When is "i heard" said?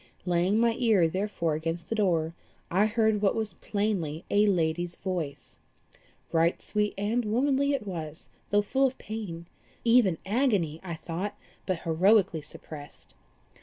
2.71-3.21